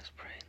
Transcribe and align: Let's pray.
Let's 0.00 0.10
pray. 0.16 0.39